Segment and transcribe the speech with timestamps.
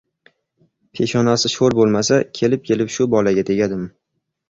[0.99, 3.97] —Peshonasi sho‘r bo‘lmasa, kelib-kelib shu bolaga tegadimi?